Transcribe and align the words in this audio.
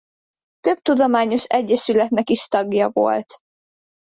Több 0.59 0.77
tudományos 0.77 1.43
egyesületnek 1.43 2.29
is 2.29 2.47
tagja 2.47 2.89
volt. 2.89 3.37